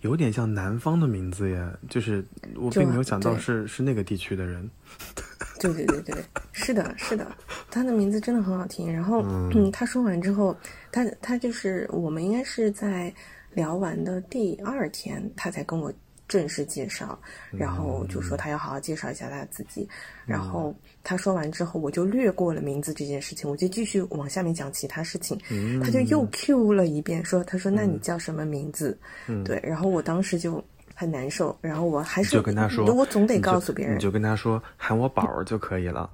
[0.00, 2.24] 有点像南方的名字耶，就是
[2.56, 4.68] 我并没有想到是是那个地区的人。
[5.58, 7.36] 对对对对，是的，是的，
[7.70, 8.92] 他的名字真的很好听。
[8.92, 10.56] 然后，嗯，他说完之后，
[10.90, 13.12] 他他就是我们应该是在
[13.52, 15.92] 聊完的第二天，他才跟我
[16.26, 17.18] 正式介绍，
[17.50, 19.88] 然后就说他要好好介绍一下他自己。
[20.26, 25.38] 然后他说完之后，我就略过了名字这件事情，我就继续往下面讲其他事情。
[25.82, 28.98] 他就又 Q 了一遍，说：“他说那你叫什么名字？”
[29.44, 30.62] 对，然后我当时就。
[30.98, 36.10] 很难受，然后我还是就跟他说，我总得告诉别人，你就跟他说喊我宝儿就可以了。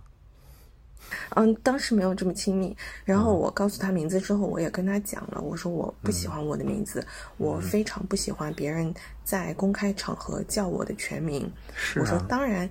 [1.31, 2.77] 嗯，当时没有这么亲密。
[3.03, 7.03] 然后我告诉他名字之后，我也跟他讲了，我说我不喜欢我的名字，
[7.39, 8.93] 我非常不喜欢别人
[9.25, 11.51] 在公开场合叫我的全名。
[11.75, 12.69] 是我说啊，当然。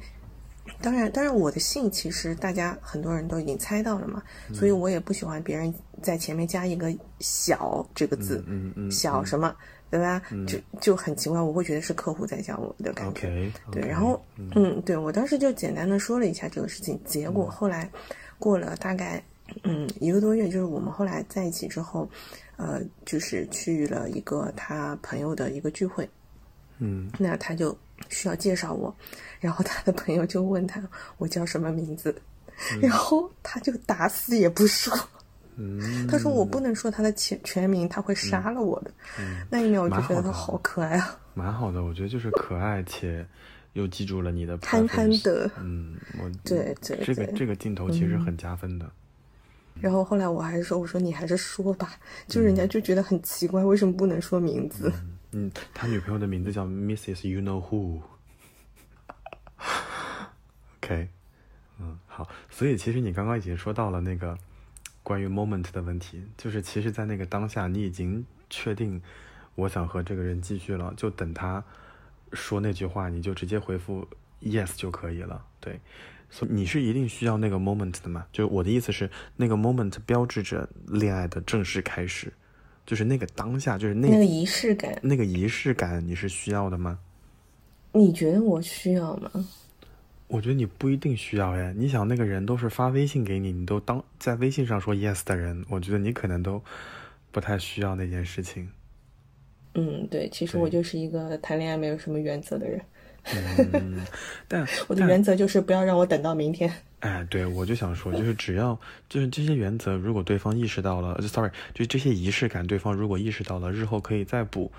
[0.82, 4.24] 当然，当然，我的姓其实大家很多人都已经猜到了嘛，
[4.54, 9.54] 所以我也不喜欢别人在前面加一个“小”这个字，嗯嗯嗯小什么，
[9.94, 10.20] 对吧？
[10.48, 13.52] 就就很奇怪，我会觉得是客户在讲我的感觉。
[13.72, 14.20] 对，然后
[14.56, 17.88] 嗯，对我当时就简单的说了一下这个事情，结果后来
[18.40, 19.24] 过了大概
[19.62, 22.10] 嗯一个多月，就是我们后来在一起之后，
[22.58, 26.10] 呃，就是去了一个他朋友的一个聚会，
[26.80, 27.78] 嗯，那他就
[28.10, 28.92] 需要介绍我，
[29.40, 30.82] 然后他的朋友就问他
[31.20, 32.20] 我叫什么名字，
[32.82, 34.92] 然后他就打死也不说。
[35.56, 38.92] 嗯，他说我不能说他的全全名，他会杀了我的。
[39.50, 43.26] 那一秒我就觉得他好可爱啊，蛮好的，我觉得就是可爱且
[43.74, 45.50] 又记住了你的憨憨的。
[45.60, 48.90] 嗯，我对对这个这个镜头其实很加分的。
[49.82, 51.94] 然后后来我还是说，我说你还是说吧，
[52.28, 54.92] 就人家就觉得很奇怪，为什么不能说名字？
[55.32, 57.28] 嗯，他女朋友的名字叫 Mrs.
[57.28, 58.02] You Know Who。
[60.78, 61.10] OK，
[61.80, 64.38] 嗯，好，所以其实你刚刚已经说到了那个
[65.04, 69.02] 关于 moment 的问题，就是其实，在那个当下，你已经确定
[69.56, 71.64] 我想和这个人继续了，就等他
[72.32, 74.08] 说那句话，你就直接回复
[74.42, 75.46] yes 就可以了。
[75.60, 75.80] 对，
[76.30, 78.26] 所以你是一定需要那个 moment 的嘛？
[78.32, 82.32] 就我的意思是，那个 moment 标志着恋爱的正式开始，
[82.86, 87.00] 就是那个当下，就是那那个仪式感，那个仪式感，你是需要的吗？
[87.92, 89.30] 你觉得我需要吗？
[90.28, 91.74] 我觉得你不一定需要哎。
[91.76, 96.62] 你想，那个人都是发微信给你，你都当在微信上说 yes 的人，我觉得你可能都
[97.32, 98.70] 不太需要那件事情。
[99.76, 102.82] 嗯，对，其实我就是一个谈恋爱没有什么原则的人。
[103.74, 104.02] 嗯，
[104.48, 106.72] 但 我的原则就是不要让我等到明天。
[107.00, 114.72] 哎，对，我就想说，就是只要就是这些原则，如果对方意识到了，sorry，就这些仪式感，对方如果意识到了，日后可以再补。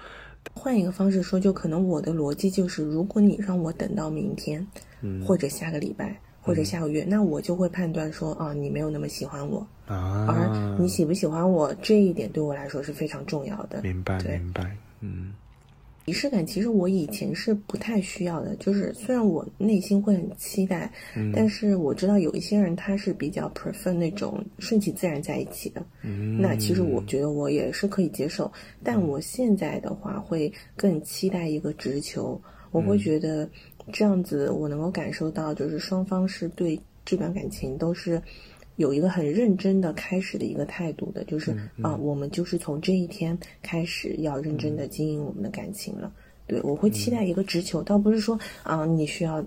[0.52, 4.66] 换一个方式说，就可能我的逻辑就是，如果你让我等到明天，
[5.00, 5.24] 嗯。
[5.24, 13.82] 或者下个礼拜，或者下个月，那我就会判断说，啊，你没有那么喜欢我，啊，而你喜不喜欢我这一点对我来说是非常重要的。
[13.82, 15.32] 明白明白，嗯
[16.06, 21.32] 仪式感其实我以前是不太需要的，就是虽然我内心会很期待，嗯。
[21.34, 32.40] 但是我知道有一些人他是比较 prefer 那种顺其自然在一起的，嗯，那其实我觉得我也是可以接受，但我现在的话会更期待一个直球，
[32.70, 33.48] 我会觉得
[33.92, 38.20] 这样子我能够感受到就是双方是对这段感情都是
[38.76, 46.12] 有一个很认真的开始的一个态度的，就是啊、嗯我们就是从这一天开始要认真的经营我们的感情了。
[46.46, 49.44] 对，我会期待一个直球，倒不是说啊你需要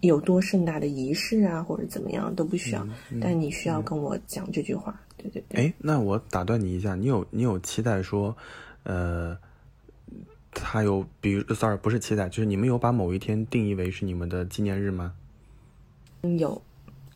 [0.00, 2.86] 有多盛大的仪式啊，或者怎么样都不需要，
[3.20, 5.00] 但你需要跟我讲这句话。
[5.16, 5.66] 对对对。
[5.66, 8.36] 哎，那我打断你一下，你有你有期待说，
[8.82, 9.36] 呃，
[10.50, 15.12] 他有比如，sorry，不是期待，就是你们有把某一天定义为是你们的纪念日吗？
[16.22, 16.60] 嗯有，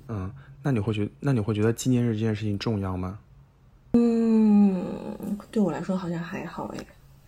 [0.09, 0.31] 嗯，
[0.67, 3.19] 那你会觉那你会觉得纪念日这件事情重要吗？
[3.93, 4.83] 嗯，
[5.51, 6.79] 对我来说好像还好哎。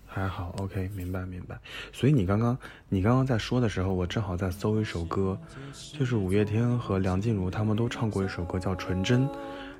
[0.06, 1.58] 还好，OK，明白明白。
[1.92, 2.56] 所以你刚刚
[2.88, 5.38] 你刚刚在说的时候，我正好在搜一首歌，
[5.92, 9.28] 就是五月天和梁静茹他们都唱过一首歌叫《纯真》，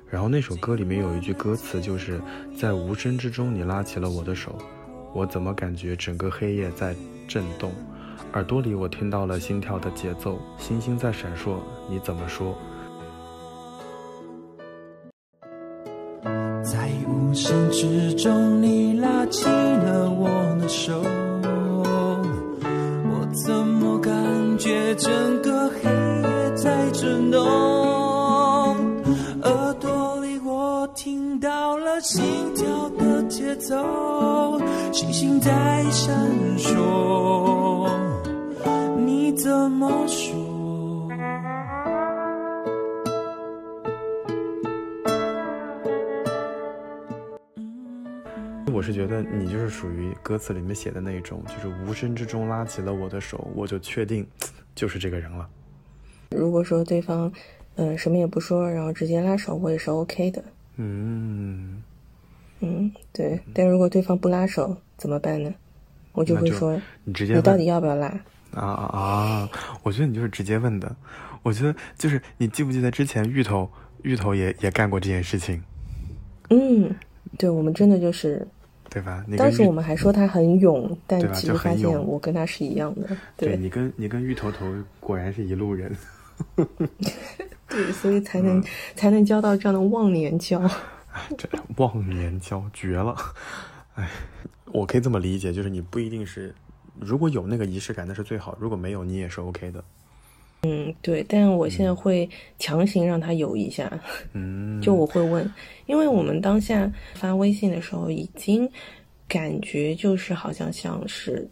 [0.07, 2.21] 然后那首歌里面有一句歌词就是
[2.55, 4.55] 在无声之中你拉起了我的手，
[5.15, 6.95] 我怎么感觉整个黑夜在
[7.27, 7.73] 震动，
[8.33, 11.57] 耳朵里我听到了心跳的节奏，星星在闪烁，
[11.89, 12.55] 你怎么说？
[17.47, 20.27] 无声之中，你拉起了我
[20.59, 21.01] 的手，
[23.09, 24.11] 我怎么感
[24.57, 27.41] 觉整个黑夜在震动？
[29.43, 32.21] 耳朵里我听到了心
[32.53, 33.77] 跳的节奏，
[34.91, 36.13] 星星在闪
[36.57, 37.89] 烁，
[39.05, 40.36] 你怎么说？
[48.77, 54.23] 我是觉得你就是属于歌词里面写的那种，就是无声之中拉起了我的手，我就确定
[54.75, 55.49] 就是这个人了。
[56.29, 57.31] 如果说对方，
[57.77, 60.43] 嗯、什么也不说，然后直接拉手，我也是 OK 的。
[60.75, 61.81] 嗯，
[62.59, 63.39] 嗯，对。
[63.51, 65.51] 但如果对方不拉手怎么办呢？
[66.11, 68.05] 我就会说，你直接问你到底要不要拉？
[68.53, 69.49] 啊啊啊！
[69.81, 70.95] 我觉得你就是直接问的。
[71.41, 73.67] 我觉得就是你记不记得之前芋头
[74.03, 75.63] 芋头也也干过这件事情，
[76.51, 76.93] 嗯，
[77.39, 78.47] 对，我们真的就是，
[78.89, 79.25] 对吧？
[79.37, 83.07] 当时我们还说他很勇，但其实发现我跟他是一样的。
[83.35, 84.65] 对对你跟你跟芋头头
[84.99, 85.95] 果然是一路人。
[87.67, 88.63] 对，所以才嗯能、
[88.95, 90.61] 才能交到这样的忘年交。
[91.37, 93.15] 这忘年交绝了，
[93.95, 94.07] 哎，
[94.71, 96.53] 我可以这么理解，就是你不一定是，
[96.99, 99.83] 如果有那个仪式感，那是最好；如果没有，你也是 OK 的。
[100.69, 103.89] 嗯，对，但我现在会强行让他有一下。
[104.33, 105.49] 嗯，就我会问，
[105.85, 108.69] 因为我们当下发微信的时候，已经
[109.27, 111.47] 感觉就是好像像是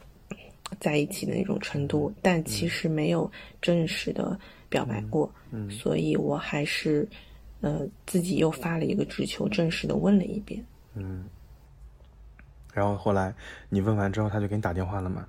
[0.79, 7.07] 在一起的那种程度，但其实没有正式的表白过，嗯所以我还是
[7.61, 10.63] 呃自己又发了一个直球，正式的问了一遍。
[10.95, 11.25] 嗯，
[12.73, 13.33] 然后后来
[13.69, 15.25] 你问完之后，他就给你打电话了吗？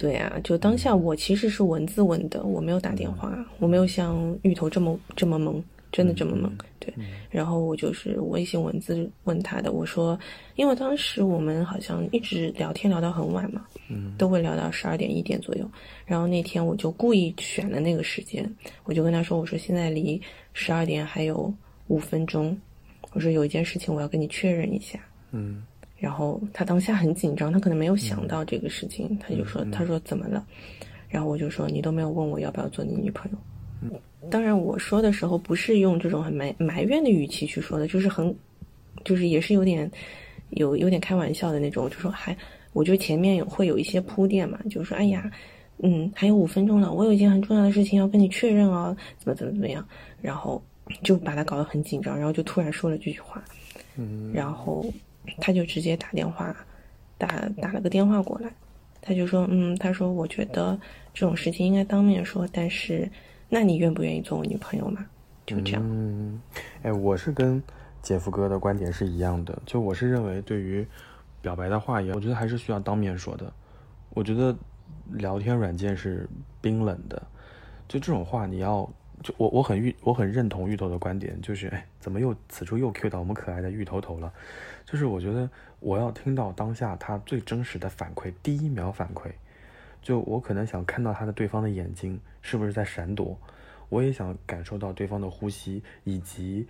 [0.00, 6.50] 对啊，就当下我其实是文字问的，我没有打电话，我没有像芋头这么这么懵，真的这么懵。
[6.78, 6.94] 对，
[7.28, 10.18] 然后我就是微信文字问他的，我说，
[10.56, 15.70] 因为当时我们好像一直聊天聊到很晚嘛，嗯都会聊到十二点一点左右。
[16.06, 18.50] 然后那天我就故意选了那个时间，
[18.84, 20.18] 我就跟他说，我说现在离
[20.54, 21.52] 十二点还有
[21.88, 22.58] 五分钟，
[23.12, 24.98] 我说有一件事情我要跟你确认一下。
[25.32, 25.62] 嗯
[26.00, 30.44] 然后他当下很紧张，他可能没有想到这个事情，他就说：“他说怎么了？”
[31.10, 33.38] 然后我就说：“你都没有问我要不要做你女朋友。”
[34.30, 38.34] 当然，我说的时候不是用这种很埋埋怨的语气去说的，就是很，
[39.04, 39.90] 就是也是有点
[40.50, 42.36] 有有点开玩笑的那种，就说还，
[42.72, 45.30] 我就前面有会有一些铺垫嘛，就是说，哎呀，
[45.82, 49.86] 嗯，还有五分钟了，我有一件很重要的事情要跟你确认哦，怎么怎么怎么样，
[50.20, 50.62] 然后
[51.02, 53.42] 就把他搞得很紧张，然后就突然说了这句话，
[53.96, 54.84] 嗯然后
[55.38, 56.54] 他就直接打电话，
[57.18, 57.26] 打
[57.60, 58.50] 打了个电话过来，
[59.00, 60.78] 他就说，嗯，他说我觉得
[61.12, 63.10] 这种事情应该当面说，但是
[63.48, 65.06] 那你愿不愿意做我女朋友嘛？
[65.46, 66.40] 就这样，嗯，
[66.82, 67.62] 哎，我是跟
[68.02, 70.86] 姐夫哥的观点是一样的，就我是认为对于
[71.42, 73.52] 表白的话也，我觉得还是需要当面说的。
[74.10, 74.56] 我觉得
[75.12, 76.28] 聊天软件是
[76.60, 77.20] 冰冷的，
[77.88, 78.88] 就这种话你要，
[79.22, 84.32] 就我我很芋我很认同芋头的观点，就是哎，怎么又此处又 Q 到我们可爱的芋头头了？
[84.90, 85.48] 就是我觉得
[85.78, 89.30] 我要听到当下他最真实的反馈，第一秒反馈，
[90.02, 93.38] 就我可能想看到他的对方的眼睛是不是在闪躲，
[93.88, 96.66] 我也想感受到对方的呼吸以及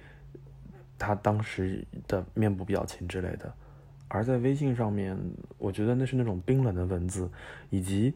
[0.99, 3.51] 他当时的面部表情之类的。
[4.09, 5.17] 而在微信上面，
[5.57, 7.31] 我觉得那是那种冰冷的文字，
[7.71, 8.13] 以及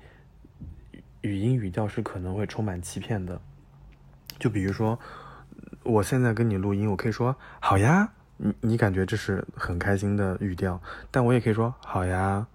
[1.22, 3.40] 语音语调是可能会充满欺骗的。
[4.38, 4.98] 就比如说，
[5.82, 10.80] 我现在跟你录音，我可以说“好呀”，你你感觉这是很开心的语调，
[11.10, 12.46] 但我也可以说“好呀”，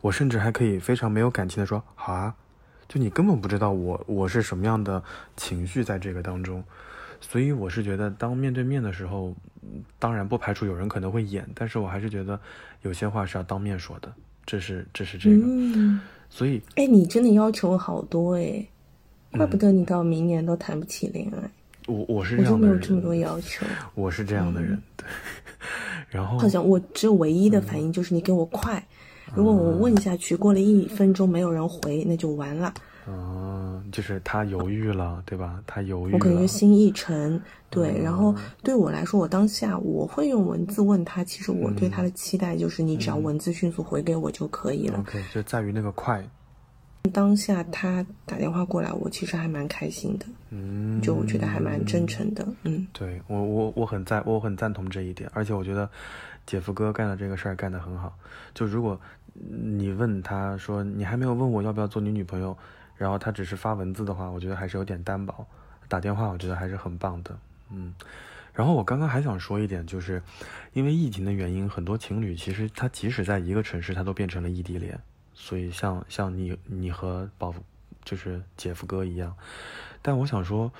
[0.00, 2.34] 我甚至还可以非常没有感情的说“好啊”，
[2.88, 5.02] 就你根本不知道我我是什么样的
[5.36, 6.64] 情绪在这个当中，
[7.20, 12.38] 所以我是觉得当面对面的时候，嗯当然不排除有人可能会演，但是我还是觉得
[12.82, 14.10] 有些话是要当面说的，
[14.46, 16.00] 这是这是这个，嗯，
[16.30, 18.66] 所以哎，你真的要求好多哎，
[19.32, 21.50] 怪嗯不得你到明年都谈不起恋爱，
[21.88, 23.66] 我我是我就这样的没有这么多，要求。
[23.94, 25.06] 我是这样的人，对，
[26.10, 28.86] 然后好像我只有唯一的反应就是你给我快，
[29.34, 32.72] 如果我问下去，过了一分钟没有人回，那就完了，
[33.06, 35.60] 嗯，就是他犹豫了，对吧？
[35.66, 37.40] 他犹豫我可能就心一沉。
[37.70, 44.98] 对，然后对我来说，我当下我会用文字问他，其实我对他的期待就是你只要文字迅速回给我就可以了。
[45.00, 46.26] OK，就在于那个快，
[47.10, 52.86] 当下他打电话过来，我其实还蛮开心的，嗯，就我觉得还蛮真诚的，嗯。
[52.92, 55.88] 对我我我很赞我很赞同这一点，而且我觉得
[56.46, 58.16] 姐夫哥干的这个事儿干得很好。
[58.54, 59.00] 就如果
[59.32, 62.56] 你问他说你还没有问我要不要做你女朋友，
[62.96, 65.46] 然后他只是发文字的话，我觉得还是有点单薄。
[65.88, 67.38] 打电话我觉得还是很棒的，
[67.70, 67.94] 嗯。
[68.52, 70.20] 然后我刚刚还想说一点，就是
[70.72, 74.98] 因为疫情的原因，很多情侣其实他即使在一个城市，他都变成了异地恋。
[75.40, 77.54] 所以像像你你和宝
[78.04, 79.34] 就是姐夫哥一样，
[80.02, 80.70] 但我想说，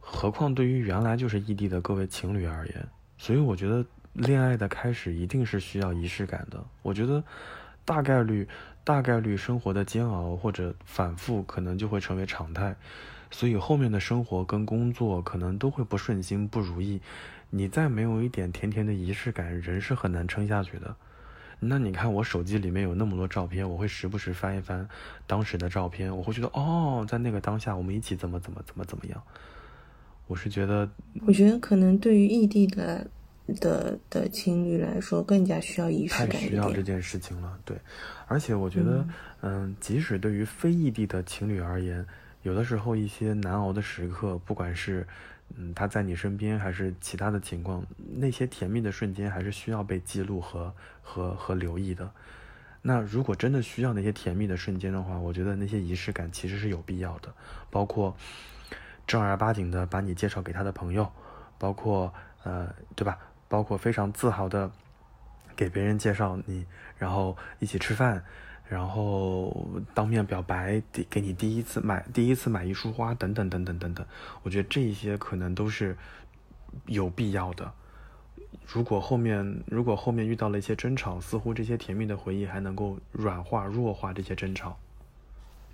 [0.00, 2.88] 何况对于原来就是异地的各位情侣而言，
[3.18, 6.64] 所以我觉得恋爱的开始一定是需要仪式感的。
[6.80, 7.22] 我觉得
[7.84, 8.48] 大概率
[8.82, 12.74] 大概率生活的煎熬或者反复可能就会成为常态，
[13.30, 17.02] 所以后面的生活跟工作可能都会不顺心不如意。
[17.50, 20.96] 你再没有一点甜甜的仪式感，人是很难撑下去的。
[21.58, 24.86] 那你看我手机里面有那么多照片，我会时不时翻一翻
[25.26, 29.22] 当时的照片，我会觉得哦，在那个当下我们一起怎么怎么怎么怎么样。
[30.26, 30.88] 我是觉得，
[31.26, 33.08] 我觉得可能对于异地的
[33.60, 36.82] 的的情侣来说，更加需要仪式感一需要这。
[36.82, 37.76] 件事情了，对。
[38.26, 39.06] 而且我觉得，
[39.42, 42.04] 嗯即使对于非异地的情侣而言，
[42.42, 45.06] 有的时候一些难熬的时刻，不管是
[45.56, 47.84] 嗯他在你身边，还是其他的情况，
[48.18, 52.10] 那些甜蜜的瞬间，还是需要被记录和和和留意的。
[52.82, 57.34] 那如果真的需要那些甜蜜的瞬间的话，我觉得那些仪式感其实是有必要的，
[57.70, 58.16] 包括
[59.06, 61.10] 正儿八经的把你介绍给他的朋友，
[61.58, 62.12] 包括
[62.44, 63.18] 呃，对吧？
[63.48, 64.70] 包括非常自豪的
[65.56, 66.66] 给别人介绍你，
[66.98, 68.24] 然后一起吃饭，
[68.68, 74.04] 然后当面表白，给给你第一次买第一次买一束花，等等等等等等。
[74.42, 75.96] 我觉得这一些可能都是
[76.86, 77.70] 有必要的。
[78.66, 84.76] 如果后面如果后面遇到了一些争吵，似乎这些甜蜜的回忆还能够软化弱化这些争吵。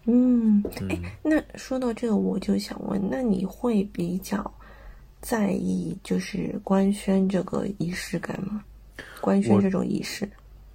[0.05, 4.53] 嗯，嗯哎，那说到这个，我就想问，那你会比较
[5.21, 8.65] 在意就是官宣这个仪式感吗？
[9.21, 10.29] 官宣这种仪式，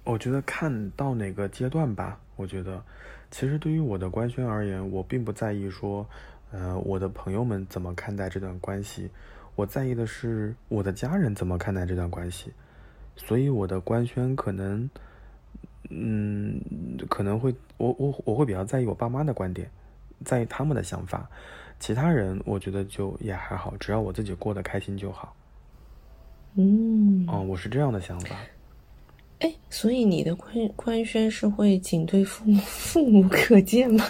[0.08, 2.82] 我觉得看到哪个阶段吧，我觉得，
[3.30, 6.08] 其实对于我的官宣而言，我并不在意说，
[6.50, 9.10] 呃，我的朋友们怎么看待这段关系，
[9.54, 12.54] 我在意的是我的家人怎么看待这段关系，
[13.16, 14.88] 所以我的官宣可能，
[15.90, 16.58] 嗯，
[17.10, 19.70] 可能会，我我我会比较在意我爸妈的观点，
[20.24, 21.28] 在意他们的想法，
[21.78, 25.36] 其他人我觉得就也还好，只要我自己过得开心就好。
[26.54, 28.34] 嗯，哦，我是这样的想法。
[29.40, 34.04] 哎，所以你的官官宣是会仅对父母 父母可见吗？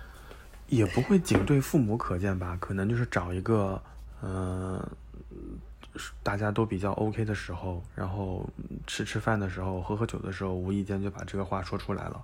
[0.68, 3.82] 也不会仅对父母可见吧，可能就是找一个，
[4.20, 4.86] 呃，
[6.22, 8.46] 大家都比较 OK 的时候，然后
[8.86, 12.22] 吃吃饭的时候、喝喝酒的时候，无意间就把这个话说出来了，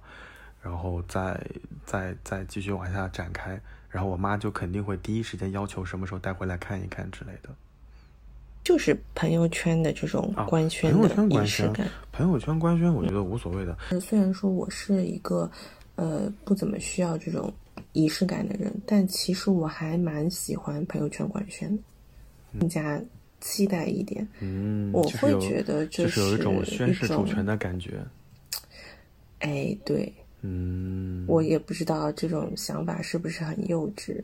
[0.61, 1.41] 然后再
[1.87, 7.49] 再再继续往下展开，然后我妈就肯定会第一时间要求什么时候带回来看一看之类的。
[8.65, 13.77] 就是朋友圈的这种啊，官宣朋友的圈官宣仪式感。，朋友圈官宣，我觉得无所谓的。
[14.01, 15.49] 虽然说我是一个
[15.97, 17.53] 呃不怎么需要这种
[17.93, 21.83] 仪式感的人，但其实我还蛮喜欢朋友圈官宣的，
[22.59, 22.99] 更加
[23.41, 24.27] 期待一点。
[24.41, 28.03] 嗯，我会觉得这就是有一种宣一种示主权的感觉。
[29.41, 30.11] 哎，对
[30.41, 34.23] 嗯，我也不知道这种想法是不是很幼稚。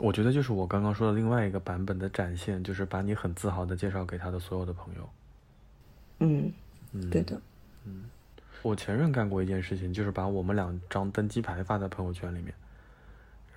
[0.00, 5.08] 我觉得就是我刚刚说的另外一个版本的展现，就是把你很自豪的介绍给他的所有的朋友。
[6.18, 6.52] 嗯，
[6.92, 7.40] 嗯，对的。
[7.86, 8.04] 嗯
[8.62, 12.54] 我前任干过一件事情，就是把我们两张登机牌发在朋友圈里面，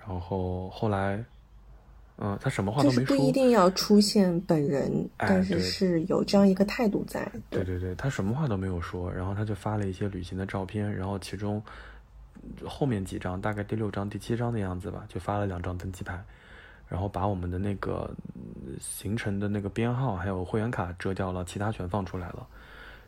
[0.06, 1.24] 然后后来，
[2.18, 3.16] 嗯、他什么话都没说。
[3.16, 7.26] 不一定要出现本人，哎但是是有这样一个态度在。
[7.48, 11.62] 对对对，他什么话都没有说，然后他就发了一些旅行的照片，然后其中
[12.66, 16.22] 后面几张，大概第六张、第七张的样子吧，就发了两张登机牌，
[16.88, 22.46] 然后把我们的那个嗯行程的那个编号还有会员卡遮掉了，其他全放出来了，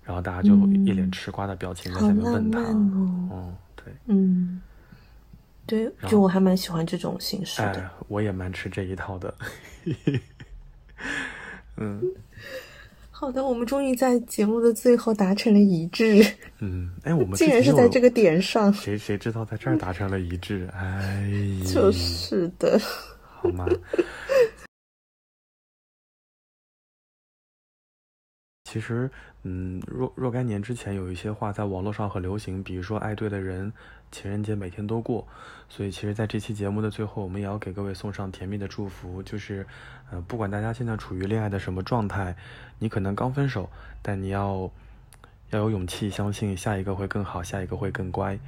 [0.03, 2.67] 然后大家就一脸嗯吃瓜的表情在下面问他，哦
[3.33, 4.61] 嗯，对，嗯，
[5.67, 7.81] 对，就我还蛮喜欢这种形式的。
[7.81, 9.35] 哎，我也蛮吃这一套的。
[11.77, 12.03] 嗯
[13.21, 16.25] 好的，我们终于在节目的最后达成了一致，
[16.61, 18.73] 嗯，哎，我们竟然是在这个点上。
[18.73, 20.67] 谁谁知道在这儿达成了一致？
[20.73, 21.23] 哎，
[21.71, 22.81] 就是的，
[23.21, 23.67] 好吗？
[28.71, 29.11] 其实，
[29.43, 33.73] 嗯，若若干年之前有一些话在网络上很流行，比如说“爱对的人，
[34.13, 35.27] 情人节每天都过”。
[35.69, 39.67] 所以，其实在这期节目的最后，我们也要给各位送上甜蜜的祝福，就是，
[40.13, 42.37] 呃，不管大家现在处于恋爱的什么状态，
[42.79, 43.69] 你可能刚分手，
[44.03, 44.71] 但你要
[45.51, 48.39] 要有勇气，相信下一个会更好，下一个会更乖。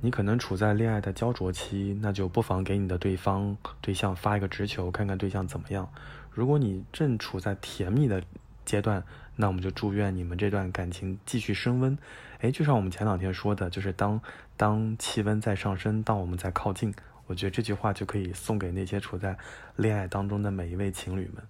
[0.00, 5.88] 你可能处在恋爱的焦灼期，那就不妨给你的对方对象发一个直球，看看对象怎么样。
[6.30, 8.22] 如果你正处在甜蜜的
[8.64, 9.02] 阶段，
[9.36, 11.96] 那我们就祝愿你们这段感情继续升温。
[12.40, 14.20] 哎，就像我们前两天说的，就是当
[14.56, 16.92] 当气温在上升，当我们在靠近，
[17.26, 19.36] 我觉得这句话就可以送给那些处在
[19.76, 21.42] 恋爱当中的每一位情侣们。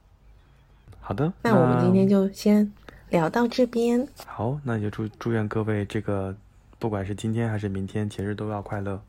[1.01, 2.71] 好的，那我们今天就先
[3.09, 4.07] 聊到这边。
[4.27, 6.37] 好，那就祝祝愿各位这个
[6.79, 9.03] 不管是今天还是明天，节日都要快乐。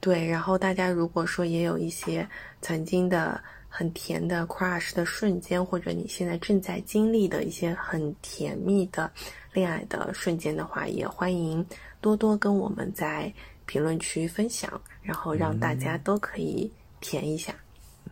[0.00, 2.28] 对，然后大家如果说也有一些
[2.62, 9.10] 曾经的很甜的 crush 的瞬间，或者你现在正在经历的一些很甜蜜的
[9.52, 11.64] 恋爱的瞬间的话，也欢迎
[12.00, 13.32] 多多跟我们在
[13.66, 17.54] 评论区分享，然后让大家都可以甜一下。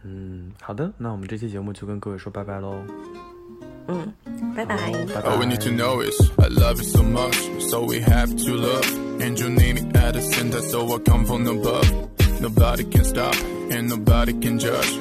[0.04, 2.76] 嗯，好的，那我们这期节目就跟各位说拜拜喽。
[3.88, 4.12] 嗯，
[4.54, 4.92] 拜拜。
[5.14, 5.30] 拜拜。
[5.30, 8.84] All we need to know is I love you so much, so we have to love.
[9.18, 11.90] And you need me at center, so I come from above.
[12.40, 13.34] Nobody can stop,
[13.70, 15.00] and nobody can judge.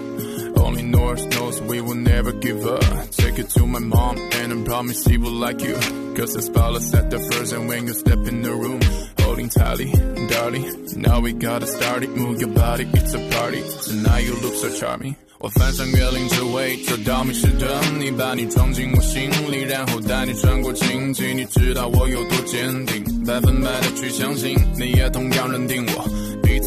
[0.74, 2.82] Only North knows we will never give up.
[3.10, 5.74] Take it to my mom, and I promise she will like you.
[6.14, 8.80] Cause the spotlight's at the first, and when you step in the room,
[9.20, 9.92] holding tightly,
[10.28, 10.66] darling.
[10.96, 13.62] Now we gotta start it, move your body, it's a party.
[13.84, 15.14] Tonight you look so charming.
[15.38, 21.32] 我翻山越岭只为找到迷失的你，把你装进我心里，然后带你穿过荆棘。
[21.32, 26.04] 你知道我有多坚定，百分百的去相信，你也同样认定我。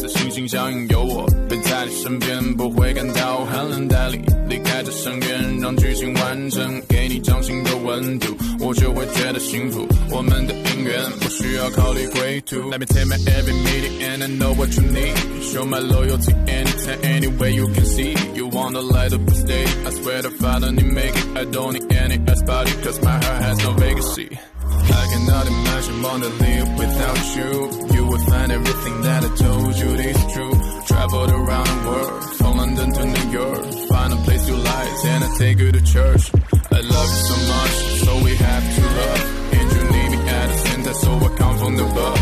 [0.09, 3.87] 心心相印，有我陪在你身边，不会感到寒冷。
[3.87, 9.87] 带你离开这深渊，让剧情完整，给你掌心的温度，我就会觉得幸福。
[10.11, 12.57] 我们的姻缘不需要考虑归途。
[12.71, 15.15] Let me take my every meeting and I know what you need.
[15.43, 18.15] Show my loyalty anytime, anywhere you can see.
[18.35, 19.69] You wanna light up the stage?
[19.85, 21.37] I swear to finally make it.
[21.37, 24.37] I don't need any else body, cause my heart has no vacancy.
[24.71, 27.51] I cannot imagine wanna live without you.
[27.95, 30.53] You would find everything that I told you is true.
[30.85, 33.63] Traveled around the world, from London to New York.
[33.89, 36.23] Find a place you like, and I take you to church.
[36.71, 39.21] I love you so much, so we have to love.
[39.57, 42.21] And you need me at the center, so I come from above.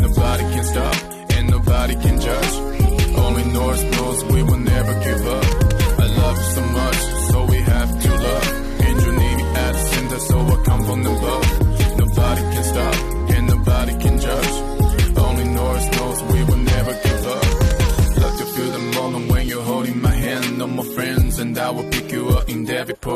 [0.00, 0.96] Nobody can stop,
[1.36, 2.54] and nobody can judge.
[3.24, 5.44] Only North knows we will never give up.
[6.04, 8.48] I love you so much, so we have to love.
[8.86, 11.35] And you need me at the center, so I come from above.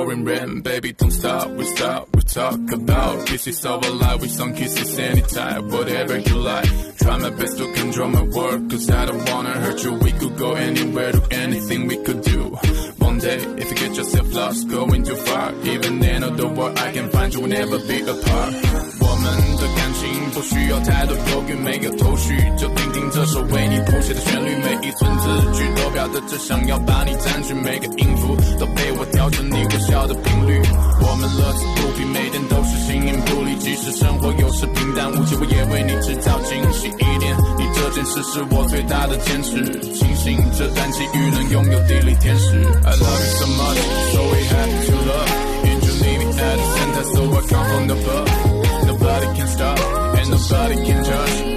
[0.01, 0.61] Pouring rain.
[0.63, 4.99] Baby, don't stop, we stop, we talk about kisses of a life with some kisses
[4.99, 6.71] anytime, whatever you like.
[6.97, 9.93] Try my best to control my work, cause I don't wanna hurt you.
[9.95, 12.43] We could go anywhere, do anything we could do.
[12.99, 16.93] One day, if you get yourself lost, going too far, even in the world I
[16.93, 19.00] can find you, we'll never be apart.
[19.21, 30.57] 我们的感情不需要太多犹豫，没有头绪，就听听这首为你谱写的旋律，每一寸字句都表达着想要把你占据，每个音符都被我调成你微笑的频率。
[31.05, 36.89] 我们乐此不疲，每天都是形影不离，即使生活有时平淡无奇，我也为你制造惊喜。
[36.89, 39.61] 一年，你这件事是我最大的坚持。
[39.93, 42.57] 庆幸这段际遇能拥有地利天时。
[42.57, 43.79] I love you so much,
[44.17, 45.29] so we have to love.
[45.69, 48.50] Angel need me at the center, so I come from above.
[50.49, 51.50] nobody can touch